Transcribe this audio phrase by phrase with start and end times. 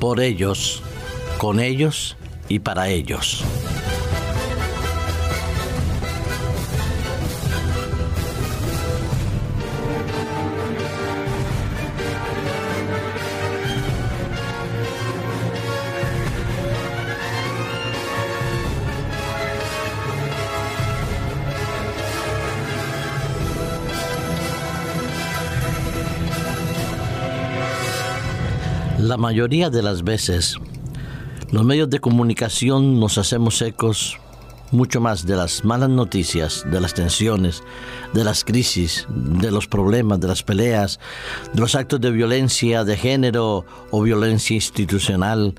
[0.00, 0.82] por ellos,
[1.38, 2.16] con ellos
[2.48, 3.44] y para ellos.
[29.02, 30.56] La mayoría de las veces,
[31.50, 34.18] los medios de comunicación nos hacemos ecos
[34.72, 37.62] mucho más de las malas noticias, de las tensiones,
[38.12, 41.00] de las crisis, de los problemas, de las peleas,
[41.54, 45.54] de los actos de violencia de género o violencia institucional.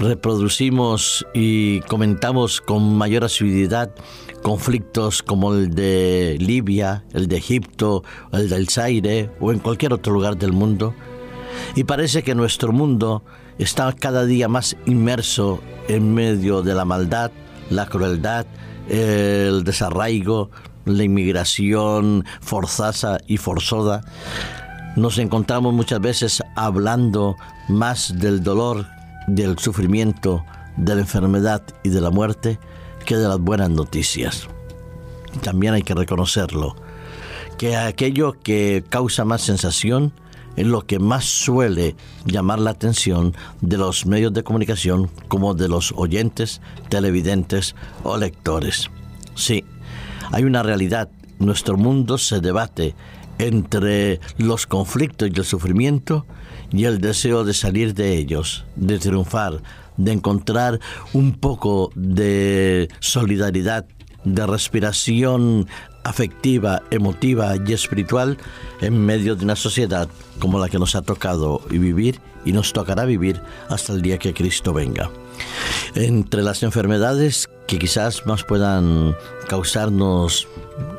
[0.00, 3.94] Reproducimos y comentamos con mayor asiduidad
[4.42, 8.02] conflictos como el de Libia, el de Egipto,
[8.32, 10.94] el del Zaire o en cualquier otro lugar del mundo
[11.74, 13.22] y parece que nuestro mundo
[13.58, 17.30] está cada día más inmerso en medio de la maldad,
[17.70, 18.46] la crueldad,
[18.88, 20.50] el desarraigo,
[20.84, 24.02] la inmigración forzada y forzada.
[24.96, 27.36] Nos encontramos muchas veces hablando
[27.68, 28.86] más del dolor,
[29.26, 30.44] del sufrimiento,
[30.76, 32.58] de la enfermedad y de la muerte
[33.04, 34.48] que de las buenas noticias.
[35.42, 36.76] También hay que reconocerlo,
[37.58, 40.12] que aquello que causa más sensación
[40.56, 45.68] es lo que más suele llamar la atención de los medios de comunicación como de
[45.68, 48.90] los oyentes, televidentes o lectores.
[49.34, 49.64] Sí,
[50.32, 51.08] hay una realidad.
[51.38, 52.94] Nuestro mundo se debate
[53.38, 56.24] entre los conflictos y el sufrimiento
[56.72, 59.62] y el deseo de salir de ellos, de triunfar,
[59.96, 60.80] de encontrar
[61.12, 63.86] un poco de solidaridad,
[64.24, 65.68] de respiración
[66.06, 68.38] afectiva, emotiva y espiritual
[68.80, 70.08] en medio de una sociedad
[70.38, 74.32] como la que nos ha tocado vivir y nos tocará vivir hasta el día que
[74.32, 75.10] Cristo venga.
[75.94, 79.16] Entre las enfermedades que quizás más puedan
[79.48, 80.46] causarnos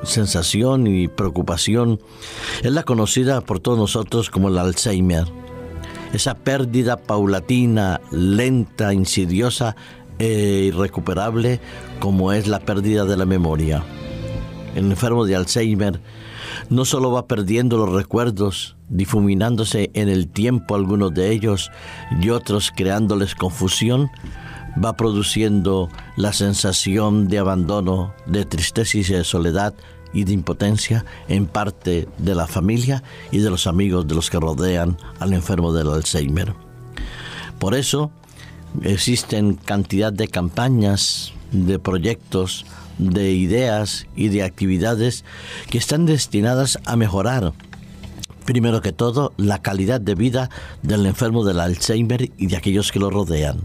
[0.03, 2.01] sensación y preocupación
[2.61, 5.25] es la conocida por todos nosotros como el Alzheimer.
[6.11, 9.75] Esa pérdida paulatina, lenta, insidiosa
[10.19, 11.61] e irrecuperable
[11.99, 13.83] como es la pérdida de la memoria
[14.77, 15.99] el enfermo de Alzheimer
[16.69, 21.71] no solo va perdiendo los recuerdos, difuminándose en el tiempo algunos de ellos
[22.21, 24.09] y otros creándoles confusión,
[24.83, 29.73] va produciendo la sensación de abandono, de tristeza y de soledad
[30.13, 34.39] y de impotencia en parte de la familia y de los amigos de los que
[34.39, 36.53] rodean al enfermo del Alzheimer.
[37.57, 38.11] Por eso
[38.83, 42.65] existen cantidad de campañas, de proyectos,
[42.97, 45.23] de ideas y de actividades
[45.69, 47.53] que están destinadas a mejorar
[48.47, 50.49] primero que todo, la calidad de vida
[50.81, 53.59] del enfermo del Alzheimer y de aquellos que lo rodean.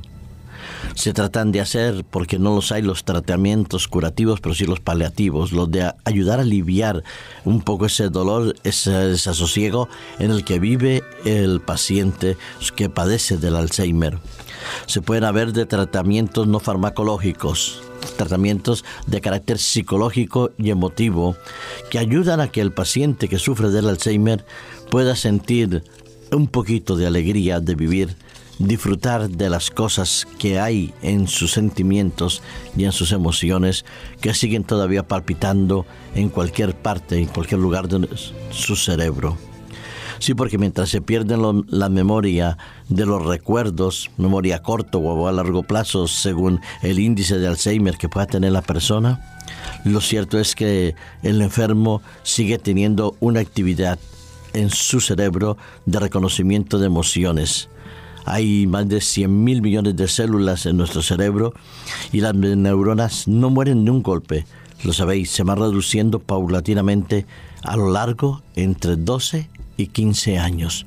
[0.96, 5.52] Se tratan de hacer, porque no los hay los tratamientos curativos, pero sí los paliativos,
[5.52, 7.04] los de ayudar a aliviar
[7.44, 9.88] un poco ese dolor, ese desasosiego
[10.18, 12.36] en el que vive el paciente
[12.74, 14.18] que padece del Alzheimer.
[14.86, 17.82] Se pueden haber de tratamientos no farmacológicos,
[18.16, 21.36] tratamientos de carácter psicológico y emotivo
[21.90, 24.44] que ayudan a que el paciente que sufre del Alzheimer
[24.90, 25.84] pueda sentir
[26.30, 28.16] un poquito de alegría de vivir,
[28.58, 32.42] disfrutar de las cosas que hay en sus sentimientos
[32.76, 33.84] y en sus emociones
[34.20, 38.08] que siguen todavía palpitando en cualquier parte, en cualquier lugar de
[38.50, 39.51] su cerebro.
[40.22, 42.56] Sí, porque mientras se pierde la memoria
[42.88, 47.96] de los recuerdos, memoria a corto o a largo plazo, según el índice de Alzheimer
[47.96, 49.20] que pueda tener la persona,
[49.84, 50.94] lo cierto es que
[51.24, 53.98] el enfermo sigue teniendo una actividad
[54.52, 55.56] en su cerebro
[55.86, 57.68] de reconocimiento de emociones.
[58.24, 61.52] Hay más de 100 mil millones de células en nuestro cerebro
[62.12, 64.46] y las neuronas no mueren de un golpe.
[64.84, 67.26] Lo sabéis, se van reduciendo paulatinamente
[67.64, 70.86] a lo largo entre 12 y 15 años.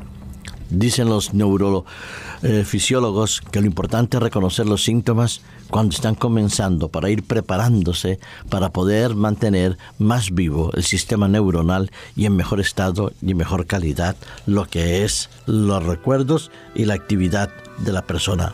[0.69, 7.23] Dicen los neurofisiólogos que lo importante es reconocer los síntomas cuando están comenzando para ir
[7.23, 13.67] preparándose para poder mantener más vivo el sistema neuronal y en mejor estado y mejor
[13.67, 14.15] calidad
[14.47, 18.53] lo que es los recuerdos y la actividad de la persona.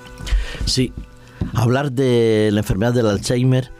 [0.65, 0.91] Sí,
[1.53, 3.71] hablar de la enfermedad del Alzheimer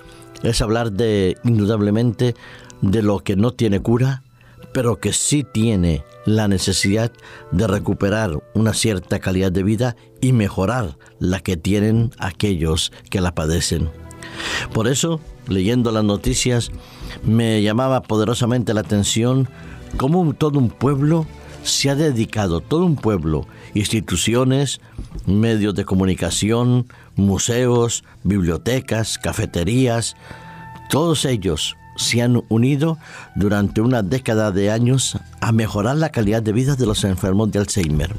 [0.43, 2.33] es hablar de indudablemente
[2.81, 4.23] de lo que no tiene cura,
[4.73, 7.11] pero que sí tiene la necesidad
[7.51, 13.33] de recuperar una cierta calidad de vida y mejorar la que tienen aquellos que la
[13.33, 13.89] padecen.
[14.73, 16.71] Por eso, leyendo las noticias,
[17.23, 19.49] me llamaba poderosamente la atención
[19.97, 21.25] cómo todo un pueblo
[21.63, 24.81] se ha dedicado todo un pueblo, instituciones,
[25.25, 30.15] medios de comunicación, museos, bibliotecas, cafeterías,
[30.89, 32.97] todos ellos se han unido
[33.35, 37.59] durante una década de años a mejorar la calidad de vida de los enfermos de
[37.59, 38.15] Alzheimer.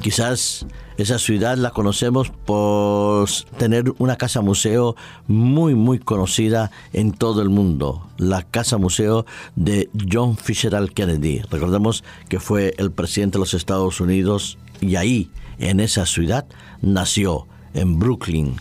[0.00, 0.66] Quizás
[0.96, 4.96] esa ciudad la conocemos por tener una casa museo
[5.28, 9.24] muy muy conocida en todo el mundo, la casa museo
[9.54, 11.42] de John Fitzgerald Kennedy.
[11.50, 16.46] Recordemos que fue el presidente de los Estados Unidos y ahí, en esa ciudad,
[16.82, 18.56] nació, en Brooklyn,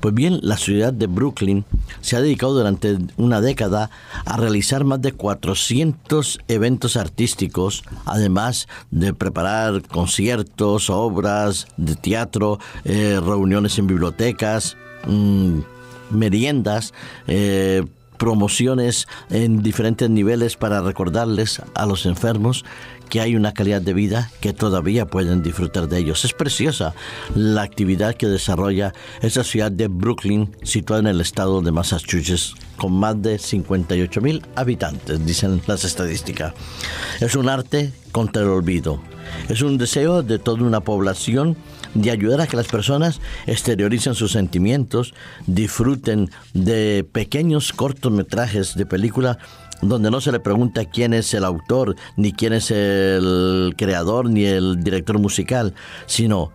[0.00, 1.64] pues bien, la ciudad de Brooklyn
[2.00, 3.90] se ha dedicado durante una década
[4.24, 13.20] a realizar más de 400 eventos artísticos, además de preparar conciertos, obras de teatro, eh,
[13.24, 14.76] reuniones en bibliotecas,
[15.06, 15.60] mm,
[16.10, 16.94] meriendas,
[17.26, 17.84] eh,
[18.16, 22.64] promociones en diferentes niveles para recordarles a los enfermos
[23.08, 26.24] que hay una calidad de vida que todavía pueden disfrutar de ellos.
[26.24, 26.94] Es preciosa
[27.34, 28.92] la actividad que desarrolla
[29.22, 34.42] esa ciudad de Brooklyn, situada en el estado de Massachusetts, con más de 58 mil
[34.54, 36.54] habitantes, dicen las estadísticas.
[37.20, 39.00] Es un arte contra el olvido.
[39.48, 41.56] Es un deseo de toda una población
[41.94, 45.14] de ayudar a que las personas exterioricen sus sentimientos,
[45.46, 49.38] disfruten de pequeños cortometrajes de película
[49.82, 54.44] donde no se le pregunta quién es el autor, ni quién es el creador, ni
[54.44, 55.74] el director musical,
[56.06, 56.52] sino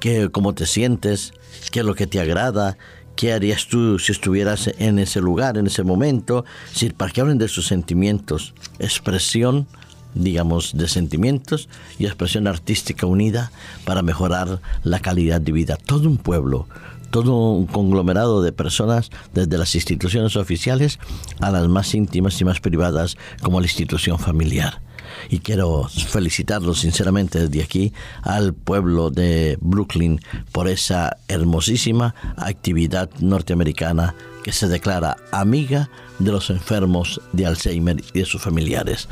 [0.00, 1.32] que, cómo te sientes,
[1.70, 2.76] qué es lo que te agrada,
[3.16, 7.38] qué harías tú si estuvieras en ese lugar, en ese momento, si, para que hablen
[7.38, 9.66] de sus sentimientos, expresión,
[10.14, 13.50] digamos, de sentimientos y expresión artística unida
[13.84, 15.76] para mejorar la calidad de vida.
[15.76, 16.68] Todo un pueblo,
[17.10, 20.98] todo un conglomerado de personas, desde las instituciones oficiales
[21.40, 24.82] a las más íntimas y más privadas, como la institución familiar.
[25.30, 27.92] Y quiero felicitarlo sinceramente desde aquí
[28.22, 30.20] al pueblo de Brooklyn
[30.52, 34.14] por esa hermosísima actividad norteamericana
[34.44, 39.08] que se declara amiga de los enfermos de Alzheimer y de sus familiares.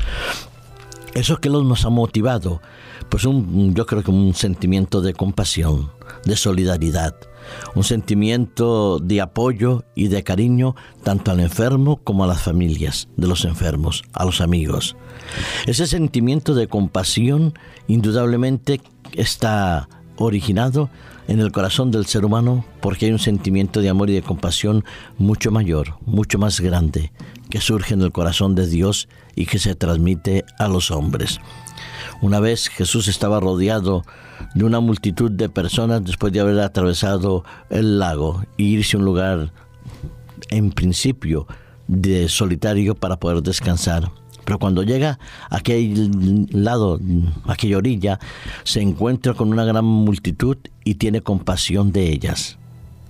[1.13, 2.61] Eso que nos ha motivado,
[3.09, 5.91] pues un, yo creo que un sentimiento de compasión,
[6.25, 7.15] de solidaridad,
[7.75, 13.27] un sentimiento de apoyo y de cariño tanto al enfermo como a las familias de
[13.27, 14.95] los enfermos, a los amigos.
[15.65, 17.53] Ese sentimiento de compasión
[17.87, 18.81] indudablemente
[19.13, 20.89] está originado
[21.27, 24.83] en el corazón del ser humano porque hay un sentimiento de amor y de compasión
[25.17, 27.11] mucho mayor, mucho más grande,
[27.49, 31.39] que surge en el corazón de Dios y que se transmite a los hombres.
[32.21, 34.03] Una vez Jesús estaba rodeado
[34.53, 39.05] de una multitud de personas después de haber atravesado el lago e irse a un
[39.05, 39.51] lugar
[40.49, 41.47] en principio
[41.87, 44.11] de solitario para poder descansar.
[44.45, 45.19] Pero cuando llega
[45.49, 46.99] a aquel lado,
[47.45, 48.19] a aquella orilla,
[48.63, 52.57] se encuentra con una gran multitud y tiene compasión de ellas.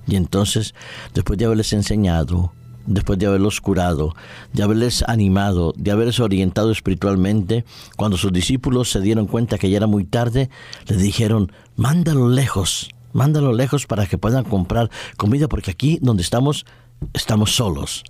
[0.07, 0.73] Y entonces,
[1.13, 2.53] después de haberles enseñado,
[2.85, 4.15] después de haberlos curado,
[4.53, 7.65] de haberles animado, de haberles orientado espiritualmente,
[7.95, 10.49] cuando sus discípulos se dieron cuenta que ya era muy tarde,
[10.87, 16.65] les dijeron, mándalo lejos, mándalo lejos para que puedan comprar comida, porque aquí donde estamos,
[17.13, 18.03] estamos solos,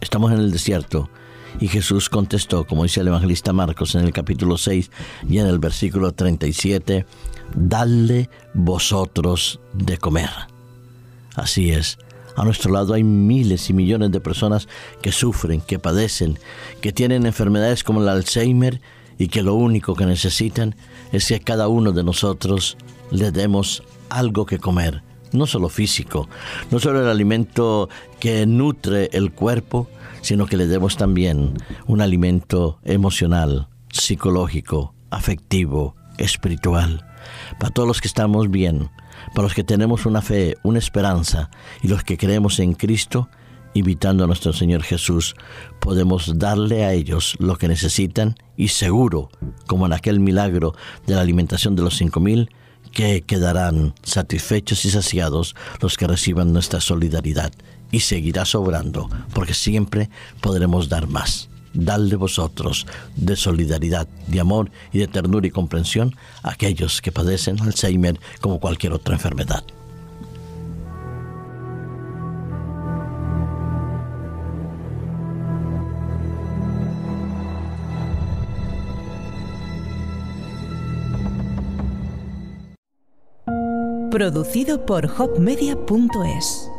[0.00, 1.10] estamos en el desierto.
[1.58, 4.90] Y Jesús contestó, como dice el evangelista Marcos en el capítulo 6
[5.28, 7.06] y en el versículo 37,
[7.54, 10.30] Dadle vosotros de comer.
[11.34, 11.98] Así es,
[12.40, 14.66] a nuestro lado hay miles y millones de personas
[15.02, 16.38] que sufren, que padecen,
[16.80, 18.80] que tienen enfermedades como el Alzheimer
[19.18, 20.74] y que lo único que necesitan
[21.12, 22.78] es que cada uno de nosotros
[23.10, 26.30] le demos algo que comer, no solo físico,
[26.70, 29.90] no solo el alimento que nutre el cuerpo,
[30.22, 37.04] sino que le demos también un alimento emocional, psicológico, afectivo, espiritual.
[37.58, 38.88] Para todos los que estamos bien,
[39.34, 41.50] para los que tenemos una fe, una esperanza
[41.82, 43.28] y los que creemos en Cristo,
[43.74, 45.34] invitando a nuestro Señor Jesús,
[45.80, 49.30] podemos darle a ellos lo que necesitan y seguro,
[49.66, 50.74] como en aquel milagro
[51.06, 52.50] de la alimentación de los cinco mil,
[52.92, 57.52] que quedarán satisfechos y saciados los que reciban nuestra solidaridad
[57.92, 60.10] y seguirá sobrando, porque siempre
[60.40, 62.86] podremos dar más dadle vosotros
[63.16, 68.60] de solidaridad, de amor y de ternura y comprensión a aquellos que padecen Alzheimer como
[68.60, 69.64] cualquier otra enfermedad.
[84.10, 86.69] Producido por hopmedia.es